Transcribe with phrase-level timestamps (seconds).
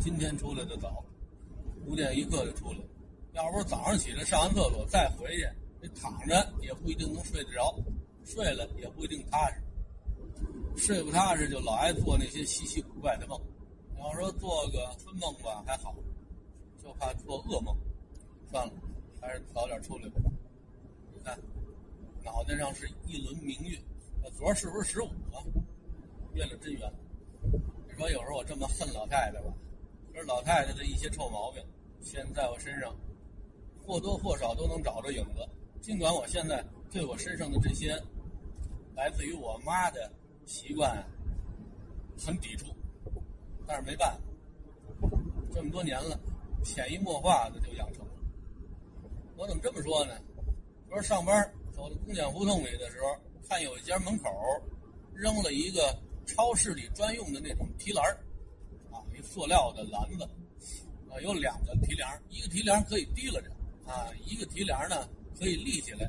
[0.00, 1.04] 今天出来的早，
[1.84, 2.78] 五点一刻就出来。
[3.34, 5.46] 要不早上起来上完厕所再回去，
[5.82, 7.78] 这躺着也不一定能睡得着，
[8.24, 9.60] 睡了也不一定踏实。
[10.74, 13.38] 睡不踏实就老爱做那些稀奇古怪的梦。
[13.98, 15.94] 要说做个春梦吧还好，
[16.82, 17.76] 就怕做噩梦。
[18.50, 18.72] 算了，
[19.20, 20.20] 还是早点出来吧。
[21.14, 21.38] 你看，
[22.24, 23.78] 脑袋上是一轮明月，
[24.22, 25.44] 那昨儿是不是十五啊？
[26.32, 26.90] 月亮真圆。
[27.42, 29.52] 你说有时候我这么恨老太太吧，
[30.24, 31.62] 老太太的一些臭毛病，
[32.00, 32.94] 现在我身上
[33.84, 35.48] 或多或少都能找着影子。
[35.80, 38.00] 尽管我现在对我身上的这些
[38.94, 40.12] 来自于我妈的
[40.46, 41.04] 习惯
[42.18, 42.66] 很抵触，
[43.66, 44.18] 但是没办
[45.00, 45.08] 法，
[45.54, 46.18] 这么多年了，
[46.62, 48.12] 潜移默化的就养成了。
[49.36, 50.12] 我怎么这么说呢？
[50.88, 53.16] 昨儿上班走到公检胡同里的时候，
[53.48, 54.28] 看有一家门口
[55.14, 58.29] 扔了一个超市里专用的那种提篮啊，一
[59.22, 60.24] 塑料的篮子，
[61.10, 63.50] 啊，有两个提梁，一个提梁可以提拉着，
[63.86, 66.06] 啊，一个提梁呢可以立起来，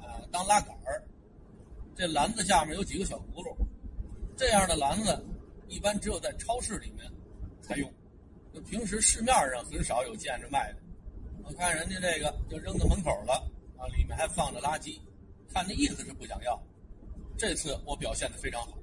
[0.00, 1.02] 啊，当拉杆儿。
[1.94, 3.54] 这篮子下面有几个小轱辘，
[4.36, 5.24] 这样的篮子
[5.68, 7.10] 一般只有在超市里面
[7.60, 7.92] 才用，
[8.52, 10.78] 就平时市面上很少有见着卖的。
[11.44, 13.34] 我看人家这个就扔到门口了，
[13.76, 14.98] 啊，里面还放着垃圾，
[15.52, 16.60] 看那意思是不想要。
[17.36, 18.78] 这次我表现的非常好，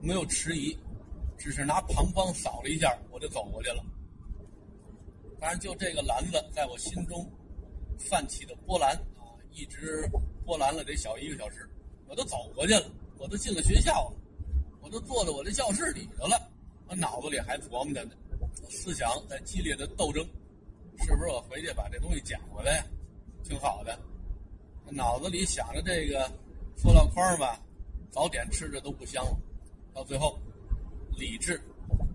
[0.00, 0.78] 没有迟疑，
[1.38, 3.84] 只是拿膀胱扫了一下，我就走过去了。
[5.40, 7.24] 当然，就这个篮子在我心中
[7.96, 10.10] 泛起的波澜啊，一直
[10.44, 11.68] 波澜了得小一个小时。
[12.08, 14.16] 我都走过去了，我都进了学校了，
[14.80, 16.50] 我都坐在我的教室里头了，
[16.88, 18.10] 我脑子里还琢磨着呢，
[18.68, 20.26] 思想在激烈的斗争。
[21.00, 22.84] 是不是我回去把这东西捡回来，
[23.44, 23.96] 挺好的？
[24.90, 26.28] 脑子里想着这个
[26.76, 27.60] 塑料筐吧，
[28.10, 29.38] 早点吃着都不香了。
[29.94, 30.38] 到最后，
[31.18, 31.60] 理智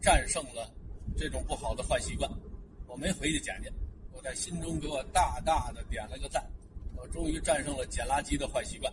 [0.00, 0.72] 战胜了
[1.16, 2.30] 这种不好的坏习惯。
[2.86, 3.70] 我没回去捡去，
[4.12, 6.44] 我在心中给我大大的点了个赞。
[6.96, 8.90] 我终于战胜了捡垃圾的坏习惯，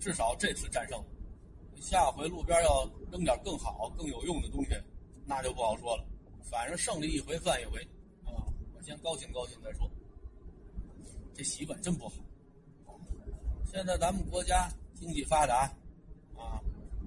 [0.00, 1.04] 至少这次战胜了。
[1.76, 4.70] 下回路边要扔点更好、更有用的东西，
[5.26, 6.04] 那就不好说了。
[6.42, 7.80] 反正胜利一回算一回。
[8.24, 8.40] 啊，
[8.74, 9.88] 我先高兴高兴再说，
[11.34, 12.14] 这习惯真不好。
[13.70, 15.70] 现在咱们国家经济发达，
[16.34, 16.58] 啊，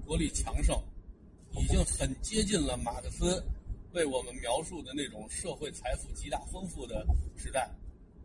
[0.06, 0.80] 国力强盛，
[1.56, 3.42] 已经很接近了马克思
[3.92, 7.70] 为我们描述的那种社会财富极大丰富的时代。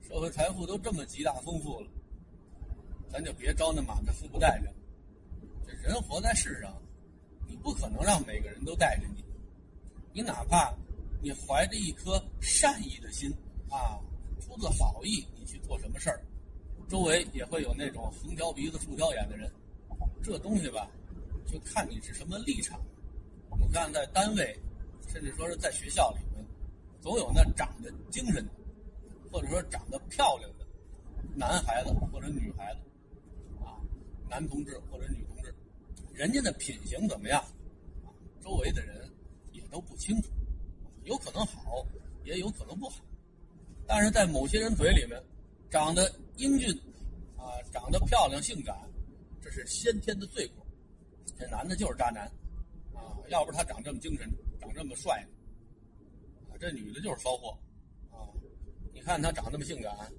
[0.01, 1.87] 社会财富都这么极大丰富了，
[3.11, 4.73] 咱就别招那马克思不待见。
[5.66, 6.73] 这人活在世上，
[7.45, 9.23] 你不可能让每个人都待见你，
[10.13, 10.73] 你哪怕
[11.21, 13.29] 你怀着一颗善意的心。
[13.69, 13.99] 啊，
[14.39, 16.21] 出自好意，你去做什么事儿，
[16.87, 19.51] 周围也会有那种横挑鼻子竖挑眼的人。
[20.23, 20.89] 这东西吧，
[21.45, 22.79] 就看你是什么立场。
[23.67, 24.57] 你看，在单位，
[25.09, 26.45] 甚至说是在学校里面，
[27.01, 28.51] 总有那长得精神的，
[29.29, 30.66] 或者说长得漂亮的
[31.35, 32.79] 男孩子或者女孩子，
[33.61, 33.75] 啊，
[34.29, 35.53] 男同志或者女同志，
[36.13, 37.44] 人家的品行怎么样，
[38.41, 39.11] 周围的人
[39.51, 40.29] 也都不清楚，
[41.03, 41.85] 有可能好，
[42.23, 43.03] 也有可能不好。
[43.85, 45.22] 但是在某些人嘴里面，
[45.69, 46.72] 长得英俊，
[47.35, 48.78] 啊，长得漂亮性感，
[49.41, 50.66] 这是先天的罪过。
[51.38, 52.31] 这男的就是渣男，
[52.97, 54.28] 啊，要不是他长这么精神，
[54.59, 55.25] 长这么帅，
[56.50, 57.58] 啊，这女的就是骚货，
[58.12, 58.25] 啊，
[58.94, 60.09] 你看他长这么性感，啊，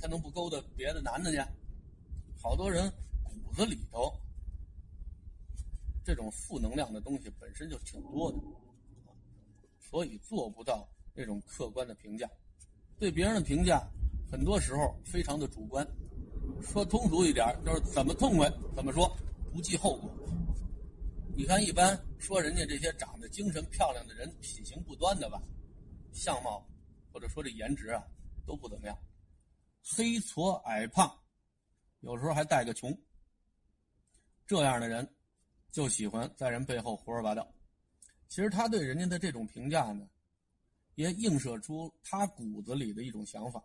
[0.00, 1.38] 他能不勾搭别的男的去？
[2.40, 2.92] 好多人
[3.24, 4.12] 骨子里头，
[6.04, 8.38] 这种负能量的东西本身就挺多的，
[9.80, 12.28] 所以做不到那种客观的评价。
[12.98, 13.82] 对别人的评价，
[14.30, 15.86] 很多时候非常的主观。
[16.62, 19.10] 说通俗一点，就是怎么痛快怎么说，
[19.52, 20.10] 不计后果。
[21.36, 25.42] 你看，一般说人家这些长得精神漂亮的人，品行不端的吧，
[26.12, 26.64] 相貌
[27.12, 28.06] 或者说这颜值啊，
[28.46, 28.96] 都不怎么样，
[29.82, 31.12] 黑矬矮胖，
[32.00, 32.96] 有时候还带个穷。
[34.46, 35.12] 这样的人，
[35.72, 37.52] 就喜欢在人背后胡说八道。
[38.28, 40.08] 其实他对人家的这种评价呢。
[40.94, 43.60] 也映射出他骨子里的一种想法，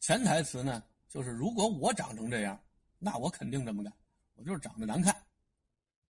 [0.00, 2.58] 潜台词呢，就是如果我长成这样，
[2.98, 3.92] 那我肯定这么干，
[4.32, 5.14] 我就是长得难看。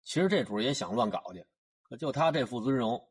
[0.04, 1.44] 其实这主也想乱搞去，
[1.82, 3.02] 可就他这副尊容，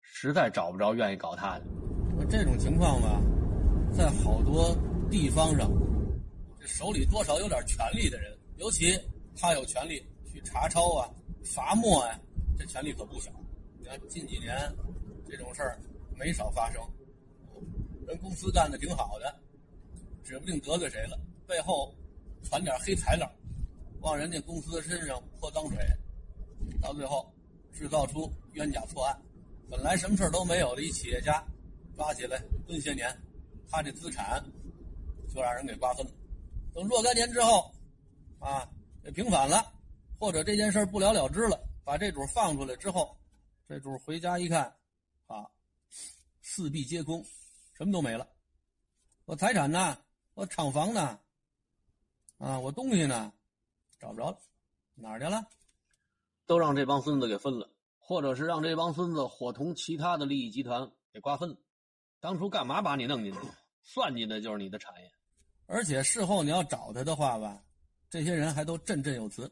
[0.00, 1.66] 实在找不着愿意搞他的。
[2.28, 3.20] 这种情况吧，
[3.92, 4.76] 在好多
[5.10, 5.70] 地方上，
[6.58, 8.98] 这手里多少有点权力的人，尤其
[9.36, 10.02] 他有权利
[10.32, 11.08] 去查抄啊、
[11.44, 12.18] 罚没啊，
[12.58, 13.30] 这权力可不小。
[13.78, 14.56] 你看近几年
[15.28, 15.78] 这种事儿。
[16.20, 16.82] 没少发生，
[18.04, 19.32] 人公司干的挺好的，
[20.24, 21.16] 指不定得罪谁了，
[21.46, 21.94] 背后
[22.42, 23.30] 传点黑材料，
[24.00, 25.78] 往人家公司身上泼脏水，
[26.80, 27.32] 到最后
[27.72, 29.16] 制造出冤假错案。
[29.70, 31.44] 本来什么事都没有的一企业家，
[31.96, 33.14] 抓起来蹲些年，
[33.70, 34.42] 他这资产
[35.34, 36.12] 就让人给瓜分了。
[36.74, 37.70] 等若干年之后，
[38.38, 38.68] 啊，
[39.02, 39.72] 这平反了，
[40.18, 43.16] 或者这件事不了了之了，把这主放出来之后，
[43.68, 44.74] 这主回家一看，
[45.26, 45.46] 啊，
[46.40, 47.24] 四壁皆空，
[47.74, 48.26] 什么都没了。
[49.26, 49.98] 我财产呢？
[50.34, 51.18] 我厂房呢？
[52.38, 53.32] 啊，我东西呢？
[53.98, 54.38] 找不着了，
[54.94, 55.44] 哪儿去了？
[56.48, 61.56] 都让这帮孙子给分了，或者是让这帮孙子伙同其他的利益集团给瓜分了。
[62.20, 63.38] 当初干嘛把你弄进去？
[63.82, 65.10] 算计的就是你的产业。
[65.66, 67.62] 而且事后你要找他的话吧，
[68.08, 69.50] 这些人还都振振有词，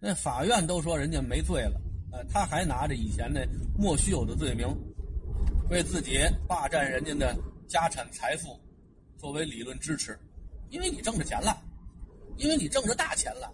[0.00, 1.80] 那法院都说人家没罪了，
[2.12, 3.46] 呃，他还拿着以前那
[3.78, 4.66] 莫须有的罪名，
[5.70, 6.18] 为自己
[6.48, 7.36] 霸占人家的
[7.68, 8.60] 家产财富
[9.16, 10.18] 作为理论支持，
[10.70, 11.56] 因为你挣着钱了，
[12.36, 13.48] 因为你挣着大钱了，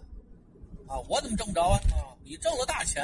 [0.87, 1.79] 啊，我怎么挣不着啊？
[2.23, 3.03] 你挣了大钱，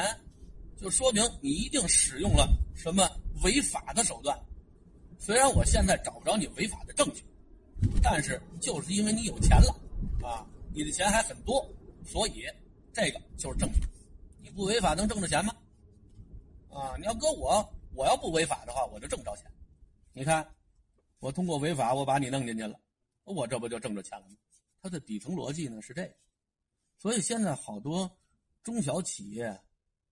[0.78, 3.10] 就说明你一定使用了什么
[3.44, 4.40] 违法的手段，
[5.18, 7.24] 虽然我现在找不着你违法的证据。
[8.04, 9.74] 但是就是因为你有钱了，
[10.22, 11.66] 啊，你的钱还很多，
[12.06, 12.44] 所以
[12.92, 13.80] 这个就是证据。
[14.42, 15.56] 你不违法能挣着钱吗？
[16.70, 17.66] 啊，你要搁我，
[17.96, 19.50] 我要不违法的话，我就挣不着钱。
[20.12, 20.46] 你看，
[21.20, 22.78] 我通过违法，我把你弄进去了，
[23.24, 24.36] 我这不就挣着钱了吗？
[24.82, 26.14] 它的底层逻辑呢是这个，
[27.00, 28.12] 所以现在好多
[28.62, 29.46] 中小企业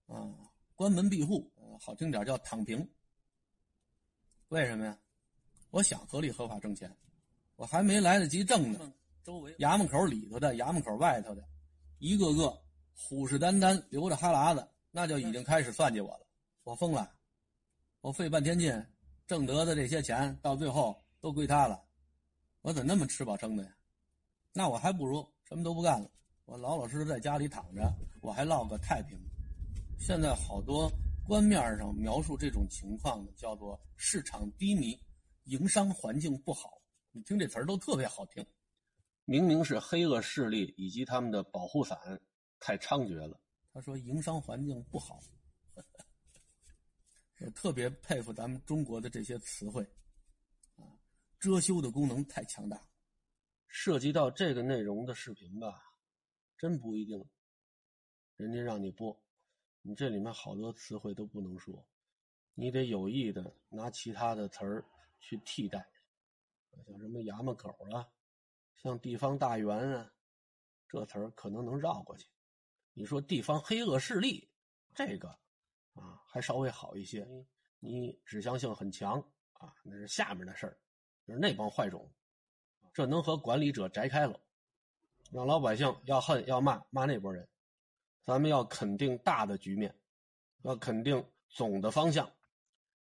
[0.05, 0.33] 啊
[0.73, 1.51] 关门闭户，
[1.81, 2.89] 好听点叫躺平。
[4.47, 4.97] 为什么呀？
[5.69, 6.89] 我想合理合法挣钱。
[7.57, 11.43] 我还没来得及挣呢，周围衙门口里头的、衙门口外头的，
[11.97, 12.57] 一个个
[12.95, 16.25] 虎视眈眈、流着哈喇子，那就已经开始算计我了。
[16.63, 17.13] 我疯了，
[17.99, 18.85] 我费半天劲
[19.25, 21.83] 挣得的这些钱，到最后都归他了，
[22.61, 23.75] 我怎么那么吃饱撑的呀？
[24.53, 26.09] 那我还不如什么都不干了，
[26.47, 29.19] 我老老实实在家里躺着，我还落个太平。
[29.99, 30.89] 现在好多
[31.25, 34.97] 官面上描述这种情况的，叫做市场低迷，
[35.43, 36.81] 营商环境不好。
[37.11, 38.45] 你听这词儿都特别好听，
[39.25, 41.99] 明明是黑恶势力以及他们的保护伞
[42.61, 43.37] 太猖獗了。
[43.73, 45.19] 他说营商环境不好，
[47.41, 49.83] 我特别佩服咱们中国的这些词汇，
[50.77, 50.95] 啊，
[51.39, 52.81] 遮羞的功能太强大。
[53.67, 55.86] 涉及到这个内容的视频吧，
[56.57, 57.23] 真不一定，
[58.35, 59.21] 人家让你播，
[59.81, 61.87] 你这里面好多词汇都不能说，
[62.55, 64.85] 你得有意的拿其他的词儿
[65.19, 65.87] 去替代。
[66.85, 68.07] 像什么衙门口啊，
[68.75, 70.13] 像地方大员啊，
[70.87, 72.27] 这词儿可能能绕过去。
[72.93, 74.49] 你说地方黑恶势力，
[74.95, 75.29] 这个
[75.93, 77.27] 啊还稍微好一些，
[77.79, 79.19] 你指向性很强
[79.53, 80.79] 啊，那是下面的事儿，
[81.25, 82.11] 就是那帮坏种，
[82.93, 84.39] 这能和管理者摘开了，
[85.31, 87.47] 让老百姓要恨要骂骂那波人。
[88.23, 89.95] 咱们要肯定大的局面，
[90.63, 92.29] 要肯定总的方向，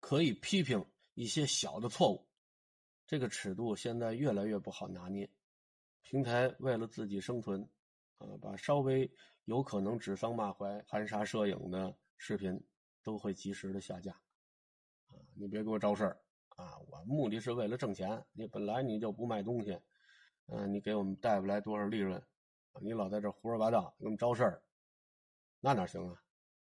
[0.00, 0.84] 可以批评
[1.14, 2.26] 一些小的错误。
[3.06, 5.30] 这个尺度现在越来越不好拿捏，
[6.02, 7.62] 平台为了自己生存，
[8.18, 9.08] 啊，把稍微
[9.44, 12.60] 有可能指桑骂槐、含沙射影的视频
[13.02, 14.12] 都会及时的下架，
[15.08, 16.20] 啊，你别给我招事儿
[16.56, 16.78] 啊！
[16.88, 19.78] 我目的是为了挣钱，你本来你就不卖东西，
[20.46, 22.22] 嗯，你给我们带不来多少利润，
[22.80, 24.62] 你老在这胡说八道，给我们招事儿，
[25.60, 26.23] 那哪行啊？